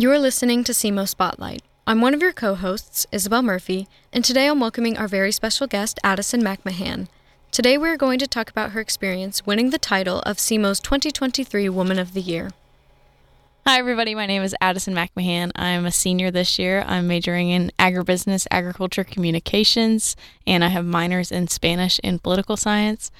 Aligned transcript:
You 0.00 0.10
are 0.12 0.18
listening 0.18 0.64
to 0.64 0.72
SEMO 0.72 1.06
Spotlight. 1.06 1.60
I'm 1.86 2.00
one 2.00 2.14
of 2.14 2.22
your 2.22 2.32
co 2.32 2.54
hosts, 2.54 3.06
Isabel 3.12 3.42
Murphy, 3.42 3.86
and 4.14 4.24
today 4.24 4.46
I'm 4.46 4.58
welcoming 4.58 4.96
our 4.96 5.06
very 5.06 5.30
special 5.30 5.66
guest, 5.66 5.98
Addison 6.02 6.40
McMahan. 6.42 7.06
Today 7.50 7.76
we're 7.76 7.98
going 7.98 8.18
to 8.20 8.26
talk 8.26 8.48
about 8.48 8.70
her 8.70 8.80
experience 8.80 9.44
winning 9.44 9.68
the 9.68 9.78
title 9.78 10.20
of 10.20 10.38
SEMO's 10.38 10.80
2023 10.80 11.68
Woman 11.68 11.98
of 11.98 12.14
the 12.14 12.22
Year. 12.22 12.52
Hi, 13.66 13.78
everybody. 13.78 14.14
My 14.14 14.24
name 14.24 14.42
is 14.42 14.56
Addison 14.58 14.94
McMahan. 14.94 15.50
I'm 15.54 15.84
a 15.84 15.92
senior 15.92 16.30
this 16.30 16.58
year. 16.58 16.82
I'm 16.86 17.06
majoring 17.06 17.50
in 17.50 17.70
agribusiness, 17.78 18.46
agriculture, 18.50 19.04
communications, 19.04 20.16
and 20.46 20.64
I 20.64 20.68
have 20.68 20.86
minors 20.86 21.30
in 21.30 21.46
Spanish 21.48 22.00
and 22.02 22.22
political 22.22 22.56
science. 22.56 23.10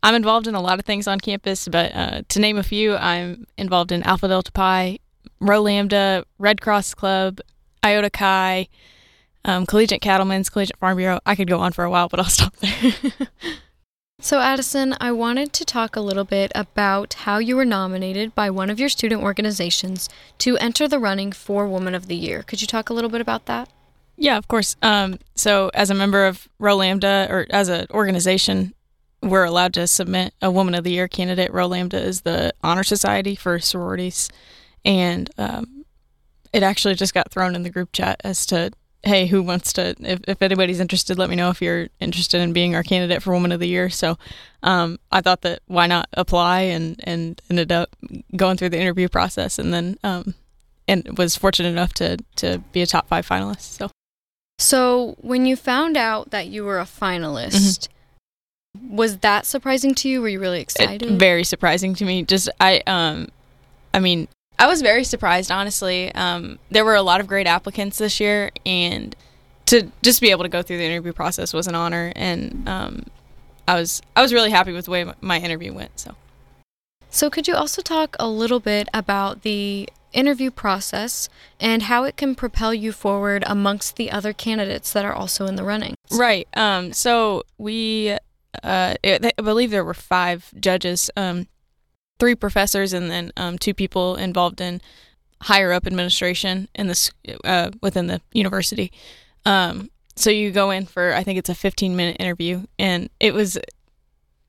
I'm 0.00 0.14
involved 0.14 0.46
in 0.46 0.54
a 0.54 0.60
lot 0.60 0.78
of 0.78 0.84
things 0.84 1.08
on 1.08 1.18
campus, 1.18 1.66
but 1.66 1.92
uh, 1.92 2.22
to 2.28 2.38
name 2.38 2.56
a 2.56 2.62
few, 2.62 2.94
I'm 2.94 3.48
involved 3.58 3.90
in 3.90 4.04
Alpha 4.04 4.28
Delta 4.28 4.52
Pi, 4.52 5.00
Rho 5.40 5.62
Lambda, 5.62 6.24
Red 6.38 6.60
Cross 6.60 6.94
Club, 6.94 7.40
Iota 7.84 8.10
Chi, 8.10 8.68
um, 9.44 9.66
Collegiate 9.66 10.02
Cattlemen's, 10.02 10.50
Collegiate 10.50 10.78
Farm 10.78 10.96
Bureau. 10.96 11.20
I 11.24 11.34
could 11.34 11.48
go 11.48 11.60
on 11.60 11.72
for 11.72 11.84
a 11.84 11.90
while, 11.90 12.08
but 12.08 12.20
I'll 12.20 12.26
stop 12.26 12.56
there. 12.56 12.92
So, 14.22 14.40
Addison, 14.40 14.94
I 15.00 15.12
wanted 15.12 15.54
to 15.54 15.64
talk 15.64 15.96
a 15.96 16.00
little 16.02 16.24
bit 16.24 16.52
about 16.54 17.14
how 17.14 17.38
you 17.38 17.56
were 17.56 17.64
nominated 17.64 18.34
by 18.34 18.50
one 18.50 18.68
of 18.68 18.78
your 18.78 18.90
student 18.90 19.22
organizations 19.22 20.10
to 20.38 20.58
enter 20.58 20.86
the 20.86 20.98
running 20.98 21.32
for 21.32 21.66
Woman 21.66 21.94
of 21.94 22.06
the 22.06 22.16
Year. 22.16 22.42
Could 22.42 22.60
you 22.60 22.66
talk 22.66 22.90
a 22.90 22.92
little 22.92 23.08
bit 23.08 23.22
about 23.22 23.46
that? 23.46 23.70
Yeah, 24.18 24.36
of 24.36 24.46
course. 24.46 24.76
Um, 24.82 25.20
so, 25.36 25.70
as 25.72 25.88
a 25.88 25.94
member 25.94 26.26
of 26.26 26.50
Rho 26.58 26.76
Lambda, 26.76 27.28
or 27.30 27.46
as 27.48 27.70
an 27.70 27.86
organization, 27.90 28.74
we're 29.22 29.44
allowed 29.44 29.72
to 29.74 29.86
submit 29.86 30.34
a 30.42 30.50
Woman 30.50 30.74
of 30.74 30.84
the 30.84 30.92
Year 30.92 31.08
candidate. 31.08 31.50
Rho 31.50 31.66
Lambda 31.66 31.98
is 31.98 32.20
the 32.20 32.52
honor 32.62 32.84
society 32.84 33.34
for 33.34 33.58
sororities, 33.58 34.28
and 34.84 35.30
um, 35.38 35.84
it 36.52 36.62
actually 36.62 36.94
just 36.94 37.14
got 37.14 37.30
thrown 37.30 37.54
in 37.54 37.62
the 37.62 37.70
group 37.70 37.92
chat 37.92 38.20
as 38.24 38.46
to 38.46 38.70
hey, 39.02 39.26
who 39.26 39.42
wants 39.42 39.72
to? 39.74 39.94
If, 40.00 40.20
if 40.28 40.42
anybody's 40.42 40.80
interested, 40.80 41.18
let 41.18 41.30
me 41.30 41.36
know 41.36 41.50
if 41.50 41.62
you're 41.62 41.88
interested 42.00 42.40
in 42.40 42.52
being 42.52 42.74
our 42.74 42.82
candidate 42.82 43.22
for 43.22 43.32
Woman 43.32 43.52
of 43.52 43.60
the 43.60 43.68
Year. 43.68 43.88
So, 43.88 44.18
um, 44.62 44.98
I 45.10 45.20
thought 45.20 45.40
that 45.42 45.60
why 45.66 45.86
not 45.86 46.08
apply, 46.12 46.62
and 46.62 47.00
and 47.04 47.40
ended 47.50 47.72
up 47.72 47.96
going 48.36 48.56
through 48.56 48.70
the 48.70 48.80
interview 48.80 49.08
process, 49.08 49.58
and 49.58 49.72
then 49.72 49.98
um, 50.04 50.34
and 50.86 51.16
was 51.16 51.36
fortunate 51.36 51.70
enough 51.70 51.94
to 51.94 52.18
to 52.36 52.58
be 52.72 52.82
a 52.82 52.86
top 52.86 53.08
five 53.08 53.26
finalist. 53.26 53.78
So. 53.78 53.90
So, 54.58 55.16
when 55.22 55.46
you 55.46 55.56
found 55.56 55.96
out 55.96 56.32
that 56.32 56.48
you 56.48 56.64
were 56.64 56.78
a 56.78 56.84
finalist, 56.84 57.88
mm-hmm. 58.76 58.94
was 58.94 59.16
that 59.18 59.46
surprising 59.46 59.94
to 59.94 60.08
you? 60.08 60.20
Were 60.20 60.28
you 60.28 60.38
really 60.38 60.60
excited? 60.60 61.02
It, 61.02 61.18
very 61.18 61.44
surprising 61.44 61.94
to 61.94 62.04
me. 62.04 62.24
Just 62.24 62.50
I 62.60 62.82
um 62.86 63.28
I 63.94 64.00
mean, 64.00 64.28
I 64.60 64.66
was 64.66 64.82
very 64.82 65.04
surprised, 65.04 65.50
honestly. 65.50 66.14
Um, 66.14 66.58
there 66.70 66.84
were 66.84 66.94
a 66.94 67.00
lot 67.02 67.22
of 67.22 67.26
great 67.26 67.46
applicants 67.46 67.96
this 67.96 68.20
year, 68.20 68.50
and 68.66 69.16
to 69.66 69.90
just 70.02 70.20
be 70.20 70.30
able 70.30 70.42
to 70.42 70.50
go 70.50 70.60
through 70.60 70.76
the 70.76 70.84
interview 70.84 71.14
process 71.14 71.54
was 71.54 71.66
an 71.66 71.74
honor. 71.74 72.12
And 72.14 72.68
um, 72.68 73.06
I 73.66 73.76
was 73.76 74.02
I 74.14 74.20
was 74.20 74.34
really 74.34 74.50
happy 74.50 74.72
with 74.72 74.84
the 74.84 74.90
way 74.90 75.10
my 75.22 75.38
interview 75.38 75.72
went. 75.72 75.98
So, 75.98 76.14
so 77.08 77.30
could 77.30 77.48
you 77.48 77.54
also 77.54 77.80
talk 77.80 78.14
a 78.20 78.28
little 78.28 78.60
bit 78.60 78.86
about 78.92 79.42
the 79.42 79.88
interview 80.12 80.50
process 80.50 81.30
and 81.58 81.84
how 81.84 82.04
it 82.04 82.18
can 82.18 82.34
propel 82.34 82.74
you 82.74 82.92
forward 82.92 83.44
amongst 83.46 83.96
the 83.96 84.10
other 84.10 84.34
candidates 84.34 84.92
that 84.92 85.06
are 85.06 85.14
also 85.14 85.46
in 85.46 85.56
the 85.56 85.64
running? 85.64 85.94
Right. 86.10 86.46
Um, 86.52 86.92
so 86.92 87.44
we, 87.56 88.14
uh, 88.62 88.94
it, 89.02 89.24
I 89.38 89.40
believe 89.40 89.70
there 89.70 89.84
were 89.84 89.94
five 89.94 90.52
judges. 90.60 91.10
Um, 91.16 91.46
three 92.20 92.34
professors 92.34 92.92
and 92.92 93.10
then 93.10 93.32
um, 93.36 93.58
two 93.58 93.74
people 93.74 94.14
involved 94.16 94.60
in 94.60 94.80
higher 95.42 95.72
up 95.72 95.86
administration 95.86 96.68
in 96.74 96.86
this 96.86 97.10
uh, 97.44 97.70
within 97.82 98.06
the 98.06 98.20
university. 98.32 98.92
Um, 99.44 99.90
so 100.14 100.30
you 100.30 100.50
go 100.50 100.70
in 100.70 100.86
for 100.86 101.14
I 101.14 101.24
think 101.24 101.38
it's 101.38 101.48
a 101.48 101.54
15 101.54 101.96
minute 101.96 102.18
interview, 102.20 102.64
and 102.78 103.10
it 103.18 103.34
was 103.34 103.58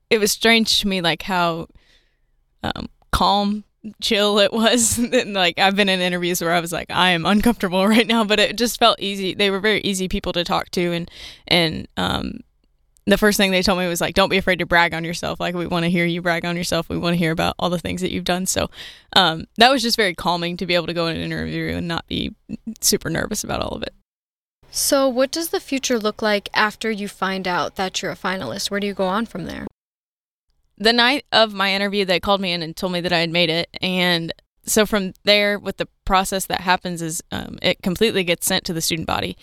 it 0.10 0.20
was 0.20 0.32
strange 0.32 0.82
to 0.82 0.88
me 0.88 1.02
like 1.02 1.24
how 1.24 1.68
um, 2.64 2.90
calm 3.12 3.64
chill 4.00 4.38
it 4.38 4.54
was 4.54 4.98
and 5.14 5.34
like 5.34 5.58
i've 5.58 5.76
been 5.76 5.90
in 5.90 6.02
interviews 6.02 6.40
where 6.40 6.54
i 6.54 6.60
was 6.60 6.72
like 6.72 6.86
i 6.92 7.10
am 7.10 7.26
uncomfortable 7.26 7.88
right 7.88 8.06
now 8.06 8.24
but 8.24 8.40
it 8.40 8.56
just 8.56 8.78
felt 8.78 9.00
easy 9.00 9.34
they 9.34 9.50
were 9.50 9.60
very 9.60 9.82
easy 9.82 10.08
people 10.08 10.32
to 10.32 10.44
talk 10.44 10.70
to 10.70 10.92
and 10.92 11.10
and 11.48 11.88
um 11.98 12.42
the 13.12 13.18
first 13.18 13.36
thing 13.36 13.52
they 13.52 13.62
told 13.62 13.78
me 13.78 13.88
was 13.90 14.00
like, 14.00 14.16
don't 14.16 14.30
be 14.30 14.38
afraid 14.38 14.60
to 14.60 14.66
brag 14.66 14.94
on 14.94 15.04
yourself. 15.04 15.42
Like, 15.42 15.54
we 15.54 15.68
want 15.68 15.84
to 15.84 15.90
hear 15.90 16.06
you 16.06 16.22
brag 16.22 16.46
on 16.46 16.56
yourself. 16.56 16.88
We 16.88 16.98
want 16.98 17.14
to 17.14 17.18
hear 17.18 17.32
about 17.32 17.56
all 17.60 17.70
the 17.70 17.78
things 17.78 18.00
that 18.00 18.10
you've 18.10 18.24
done. 18.24 18.46
So 18.46 18.70
um, 19.18 19.48
that 19.58 19.70
was 19.70 19.82
just 19.82 19.98
very 19.98 20.16
calming 20.16 20.56
to 20.56 20.66
be 20.66 20.76
able 20.76 20.88
to 20.88 20.94
go 20.94 21.08
in 21.08 21.18
an 21.18 21.22
interview 21.22 21.76
and 21.76 21.90
not 21.90 22.08
be 22.08 22.34
super 22.80 23.10
nervous 23.10 23.44
about 23.44 23.60
all 23.60 23.76
of 23.76 23.84
it. 23.84 23.94
So, 24.74 25.10
what 25.10 25.32
does 25.32 25.50
the 25.50 25.60
future 25.60 26.00
look 26.00 26.22
like 26.22 26.48
after 26.54 26.90
you 26.90 27.10
find 27.10 27.46
out 27.46 27.76
that 27.76 28.02
you're 28.02 28.14
a 28.14 28.16
finalist? 28.16 28.72
Where 28.72 28.80
do 28.80 28.88
you 28.88 28.94
go 28.94 29.08
on 29.08 29.26
from 29.26 29.44
there? 29.44 29.68
The 30.78 30.94
night 30.94 31.26
of 31.34 31.54
my 31.54 31.74
interview, 31.74 32.06
they 32.06 32.22
called 32.22 32.40
me 32.40 32.54
in 32.54 32.64
and 32.64 32.74
told 32.74 32.94
me 32.94 33.02
that 33.02 33.12
I 33.12 33.20
had 33.20 33.30
made 33.30 33.50
it. 33.50 33.68
And 33.82 34.32
so 34.66 34.86
from 34.86 35.12
there, 35.26 35.60
with 35.60 35.76
the 35.76 35.90
process 36.06 36.46
that 36.46 36.62
happens, 36.62 37.02
is 37.02 37.22
um, 37.34 37.60
it 37.62 37.82
completely 37.84 38.24
gets 38.24 38.48
sent 38.48 38.64
to 38.64 38.74
the 38.74 38.82
student 38.82 39.08
body. 39.08 39.36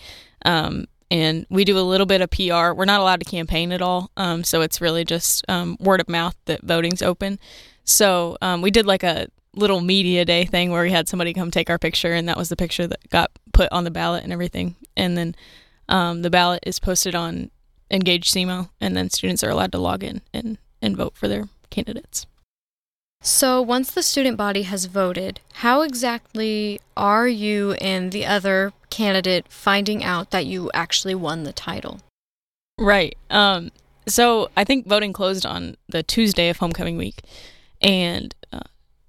Um, 0.43 0.87
and 1.11 1.45
we 1.49 1.65
do 1.65 1.77
a 1.77 1.81
little 1.81 2.05
bit 2.05 2.21
of 2.21 2.29
PR. 2.29 2.73
We're 2.73 2.85
not 2.85 3.01
allowed 3.01 3.19
to 3.21 3.29
campaign 3.29 3.71
at 3.71 3.81
all, 3.81 4.11
um, 4.17 4.43
so 4.43 4.61
it's 4.61 4.81
really 4.81 5.05
just 5.05 5.43
um, 5.49 5.77
word 5.79 6.01
of 6.01 6.09
mouth 6.09 6.35
that 6.45 6.61
voting's 6.61 7.01
open. 7.01 7.39
So 7.83 8.37
um, 8.41 8.61
we 8.61 8.71
did 8.71 8.85
like 8.85 9.03
a 9.03 9.27
little 9.55 9.81
media 9.81 10.25
day 10.25 10.45
thing 10.45 10.71
where 10.71 10.83
we 10.83 10.91
had 10.91 11.07
somebody 11.07 11.33
come 11.33 11.51
take 11.51 11.69
our 11.69 11.79
picture, 11.79 12.13
and 12.13 12.27
that 12.29 12.37
was 12.37 12.49
the 12.49 12.55
picture 12.55 12.87
that 12.87 13.09
got 13.09 13.31
put 13.53 13.71
on 13.71 13.83
the 13.83 13.91
ballot 13.91 14.23
and 14.23 14.31
everything. 14.31 14.75
And 14.95 15.17
then 15.17 15.35
um, 15.87 16.21
the 16.21 16.29
ballot 16.29 16.63
is 16.65 16.79
posted 16.79 17.15
on 17.15 17.51
Engage 17.91 18.31
SEMO, 18.31 18.69
and 18.79 18.95
then 18.95 19.09
students 19.09 19.43
are 19.43 19.49
allowed 19.49 19.71
to 19.71 19.79
log 19.79 20.03
in 20.03 20.21
and, 20.33 20.59
and 20.81 20.95
vote 20.95 21.15
for 21.15 21.27
their 21.27 21.49
candidates. 21.71 22.27
So, 23.21 23.61
once 23.61 23.91
the 23.91 24.03
student 24.03 24.37
body 24.37 24.61
has 24.61 24.85
voted, 24.85 25.41
how 25.55 25.81
exactly 25.81 26.79
are 26.95 27.27
you 27.27 27.73
and 27.73 28.13
the 28.13 28.25
other 28.25 28.71
candidate 28.89 29.45
finding 29.49 30.03
out 30.03 30.31
that 30.31 30.45
you 30.45 30.69
actually 30.73 31.15
won 31.15 31.43
the 31.43 31.53
title? 31.53 31.99
Right. 32.77 33.17
Um, 33.29 33.71
so, 34.07 34.49
I 34.57 34.63
think 34.63 34.87
voting 34.87 35.13
closed 35.13 35.45
on 35.45 35.75
the 35.87 36.01
Tuesday 36.01 36.49
of 36.49 36.57
homecoming 36.57 36.97
week, 36.97 37.21
and 37.81 38.33
uh, 38.51 38.61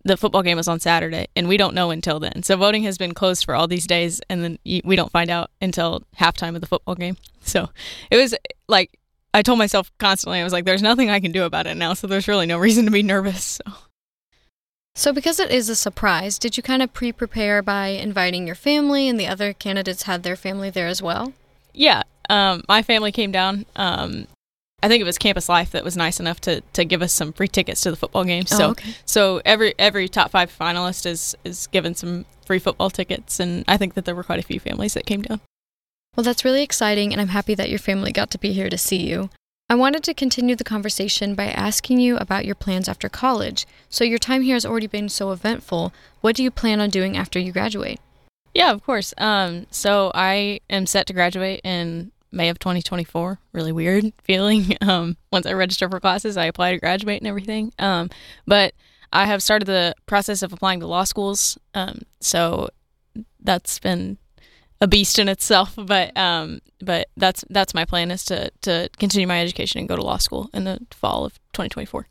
the 0.05 0.17
football 0.17 0.43
game 0.43 0.57
was 0.57 0.69
on 0.69 0.81
Saturday, 0.81 1.29
and 1.35 1.49
we 1.49 1.57
don't 1.57 1.75
know 1.75 1.91
until 1.91 2.21
then. 2.21 2.43
So, 2.43 2.57
voting 2.57 2.83
has 2.83 2.99
been 2.99 3.15
closed 3.15 3.45
for 3.45 3.55
all 3.55 3.67
these 3.67 3.87
days, 3.87 4.21
and 4.29 4.45
then 4.45 4.59
we 4.65 4.97
don't 4.97 5.13
find 5.13 5.31
out 5.31 5.51
until 5.61 6.03
halftime 6.19 6.55
of 6.55 6.61
the 6.61 6.67
football 6.67 6.97
game. 6.97 7.17
So, 7.43 7.71
it 8.11 8.17
was 8.17 8.35
like 8.69 8.99
I 9.33 9.43
told 9.43 9.59
myself 9.59 9.93
constantly, 9.99 10.41
I 10.41 10.45
was 10.45 10.53
like, 10.53 10.65
there's 10.65 10.83
nothing 10.83 11.09
I 11.09 11.21
can 11.21 11.33
do 11.33 11.45
about 11.45 11.67
it 11.67 11.77
now, 11.77 11.95
so 11.95 12.07
there's 12.07 12.29
really 12.29 12.47
no 12.47 12.59
reason 12.59 12.85
to 12.87 12.91
be 12.91 13.03
nervous. 13.03 13.61
So. 13.71 13.73
So, 14.95 15.13
because 15.13 15.41
it 15.41 15.51
is 15.51 15.69
a 15.69 15.77
surprise, 15.77 16.39
did 16.39 16.57
you 16.57 16.63
kind 16.63 16.83
of 16.83 16.93
pre 16.93 17.13
prepare 17.13 17.63
by 17.63 17.89
inviting 17.89 18.47
your 18.47 18.57
family 18.57 19.09
and 19.09 19.19
the 19.19 19.27
other 19.27 19.53
candidates 19.53 20.03
had 20.03 20.23
their 20.23 20.37
family 20.37 20.71
there 20.71 20.89
as 20.89 21.01
well? 21.01 21.33
Yeah, 21.73 22.03
um, 22.29 22.65
my 22.69 22.83
family 22.83 23.13
came 23.13 23.33
down. 23.33 23.67
Um, 23.77 24.27
I 24.83 24.89
think 24.89 25.01
it 25.01 25.05
was 25.05 25.19
Campus 25.19 25.49
Life 25.49 25.71
that 25.73 25.85
was 25.85 25.97
nice 25.97 26.21
enough 26.21 26.41
to, 26.43 26.63
to 26.73 26.85
give 26.85 27.03
us 27.03 27.13
some 27.13 27.33
free 27.33 27.49
tickets 27.49 27.83
to 27.83 27.91
the 27.91 27.97
football 27.97 28.25
game. 28.25 28.47
So, 28.47 28.69
oh, 28.69 28.71
okay. 28.71 28.95
so 29.05 29.43
every 29.45 29.75
every 29.79 30.09
top 30.09 30.31
five 30.31 30.57
finalist 30.57 31.07
is 31.07 31.37
is 31.45 31.67
given 31.67 31.95
some 31.95 32.25
free 32.47 32.59
football 32.59 32.91
tickets, 32.91 33.41
and 33.41 33.65
I 33.69 33.77
think 33.77 33.95
that 33.95 34.05
there 34.05 34.15
were 34.15 34.25
quite 34.25 34.41
a 34.41 34.45
few 34.45 34.59
families 34.59 34.95
that 34.95 35.07
came 35.07 35.23
down. 35.23 35.41
Well, 36.17 36.25
that's 36.25 36.45
really 36.45 36.63
exciting, 36.63 37.13
and 37.13 37.21
I'm 37.21 37.29
happy 37.29 37.55
that 37.55 37.71
your 37.71 37.79
family 37.79 38.11
got 38.11 38.31
to 38.33 38.39
be 38.39 38.53
here 38.53 38.69
to 38.69 38.79
see 38.79 39.07
you. 39.07 39.31
I 39.71 39.77
wanted 39.77 40.03
to 40.03 40.15
continue 40.15 40.57
the 40.57 40.65
conversation 40.65 41.37
by 41.37 41.45
asking 41.45 42.01
you 42.01 42.17
about 42.17 42.45
your 42.45 42.57
plans 42.57 42.89
after 42.89 43.09
college. 43.09 43.69
So, 43.89 44.03
your 44.03 44.19
time 44.19 44.43
here 44.43 44.57
has 44.57 44.67
already 44.67 44.89
been 44.89 45.09
so 45.09 45.31
eventful. 45.31 45.93
What 46.23 46.35
do 46.35 46.43
you 46.43 46.51
plan 46.51 46.81
on 46.81 46.91
doing 46.91 47.17
after 47.17 47.39
you 47.39 47.53
graduate? 47.53 48.01
Yeah, 48.53 48.73
of 48.73 48.83
course. 48.83 49.15
Um, 49.17 49.69
so, 49.71 50.11
I 50.13 50.59
am 50.69 50.87
set 50.87 51.07
to 51.07 51.13
graduate 51.13 51.61
in 51.63 52.11
May 52.33 52.49
of 52.49 52.59
2024. 52.59 53.39
Really 53.53 53.71
weird 53.71 54.13
feeling. 54.25 54.77
Um, 54.81 55.17
once 55.33 55.47
I 55.47 55.53
register 55.53 55.89
for 55.89 56.01
classes, 56.01 56.37
I 56.37 56.47
apply 56.47 56.73
to 56.73 56.81
graduate 56.81 57.21
and 57.21 57.29
everything. 57.29 57.73
Um, 57.79 58.11
but 58.49 58.75
I 59.13 59.27
have 59.27 59.41
started 59.41 59.67
the 59.67 59.95
process 60.05 60.43
of 60.43 60.53
applying 60.53 60.81
to 60.81 60.89
law 60.89 61.05
schools. 61.05 61.57
Um, 61.75 62.03
so, 62.19 62.71
that's 63.39 63.79
been 63.79 64.19
a 64.81 64.89
beast 64.89 65.19
in 65.19 65.29
itself. 65.29 65.75
But 65.77 66.17
um, 66.17 66.61
but 66.81 67.09
that's 67.17 67.45
that's 67.51 67.75
my 67.75 67.85
plan 67.85 68.11
is 68.11 68.25
to 68.27 68.51
to 68.63 68.89
continue 68.99 69.27
my 69.27 69.41
education 69.41 69.81
and 69.81 69.89
go 69.89 69.97
to 69.97 70.03
law 70.03 70.19
school 70.19 70.51
in 70.53 70.65
the 70.65 70.81
fall 70.91 71.25
of 71.25 71.35
2024. 71.53 72.07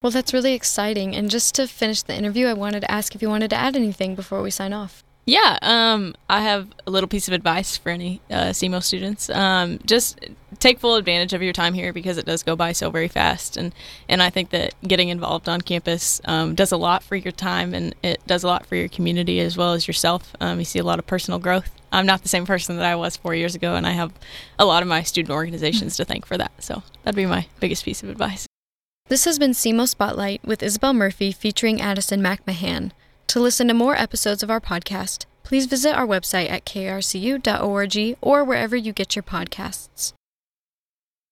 Well, 0.00 0.12
that's 0.12 0.32
really 0.32 0.54
exciting. 0.54 1.16
And 1.16 1.28
just 1.28 1.54
to 1.56 1.66
finish 1.66 2.02
the 2.02 2.16
interview, 2.16 2.46
I 2.46 2.52
wanted 2.52 2.80
to 2.80 2.90
ask 2.90 3.14
if 3.14 3.22
you 3.22 3.28
wanted 3.28 3.50
to 3.50 3.56
add 3.56 3.74
anything 3.74 4.14
before 4.14 4.42
we 4.42 4.50
sign 4.50 4.72
off. 4.72 5.02
Yeah, 5.28 5.58
um, 5.60 6.14
I 6.30 6.40
have 6.40 6.68
a 6.86 6.90
little 6.90 7.06
piece 7.06 7.28
of 7.28 7.34
advice 7.34 7.76
for 7.76 7.90
any 7.90 8.22
uh, 8.30 8.54
SEMO 8.54 8.82
students. 8.82 9.28
Um, 9.28 9.78
just 9.84 10.18
take 10.58 10.80
full 10.80 10.94
advantage 10.94 11.34
of 11.34 11.42
your 11.42 11.52
time 11.52 11.74
here 11.74 11.92
because 11.92 12.16
it 12.16 12.24
does 12.24 12.42
go 12.42 12.56
by 12.56 12.72
so 12.72 12.88
very 12.88 13.08
fast, 13.08 13.58
and 13.58 13.74
and 14.08 14.22
I 14.22 14.30
think 14.30 14.48
that 14.50 14.72
getting 14.80 15.10
involved 15.10 15.46
on 15.46 15.60
campus 15.60 16.22
um, 16.24 16.54
does 16.54 16.72
a 16.72 16.78
lot 16.78 17.02
for 17.02 17.14
your 17.14 17.30
time, 17.30 17.74
and 17.74 17.94
it 18.02 18.26
does 18.26 18.42
a 18.42 18.46
lot 18.46 18.64
for 18.64 18.74
your 18.74 18.88
community 18.88 19.38
as 19.40 19.54
well 19.54 19.74
as 19.74 19.86
yourself. 19.86 20.34
Um, 20.40 20.60
you 20.60 20.64
see 20.64 20.78
a 20.78 20.82
lot 20.82 20.98
of 20.98 21.06
personal 21.06 21.38
growth. 21.38 21.72
I'm 21.92 22.06
not 22.06 22.22
the 22.22 22.30
same 22.30 22.46
person 22.46 22.78
that 22.78 22.86
I 22.86 22.96
was 22.96 23.18
four 23.18 23.34
years 23.34 23.54
ago, 23.54 23.74
and 23.74 23.86
I 23.86 23.90
have 23.90 24.14
a 24.58 24.64
lot 24.64 24.82
of 24.82 24.88
my 24.88 25.02
student 25.02 25.34
organizations 25.34 25.98
to 25.98 26.06
thank 26.06 26.24
for 26.24 26.38
that. 26.38 26.52
So 26.58 26.82
that'd 27.02 27.14
be 27.14 27.26
my 27.26 27.48
biggest 27.60 27.84
piece 27.84 28.02
of 28.02 28.08
advice. 28.08 28.46
This 29.08 29.26
has 29.26 29.38
been 29.38 29.52
SEMO 29.52 29.86
Spotlight 29.88 30.42
with 30.42 30.62
Isabel 30.62 30.94
Murphy 30.94 31.32
featuring 31.32 31.82
Addison 31.82 32.22
McMahan. 32.22 32.92
To 33.28 33.40
listen 33.40 33.68
to 33.68 33.74
more 33.74 33.94
episodes 33.94 34.42
of 34.42 34.50
our 34.50 34.60
podcast, 34.60 35.26
please 35.42 35.66
visit 35.66 35.94
our 35.94 36.06
website 36.06 36.50
at 36.50 36.64
krcu.org 36.64 38.16
or 38.22 38.42
wherever 38.42 38.74
you 38.74 38.92
get 38.94 39.16
your 39.16 39.22
podcasts. 39.22 40.14